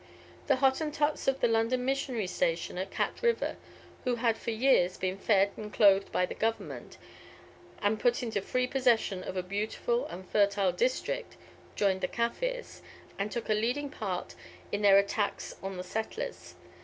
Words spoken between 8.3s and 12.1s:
free possession of a beautiful and fertile district, joined the